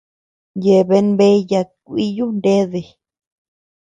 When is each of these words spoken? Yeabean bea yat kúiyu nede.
Yeabean 0.63 1.07
bea 1.17 1.37
yat 1.49 1.69
kúiyu 1.85 2.27
nede. 2.43 2.81